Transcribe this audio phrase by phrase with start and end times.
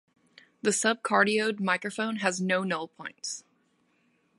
[0.63, 3.43] The sub-cardioid microphone has no null points.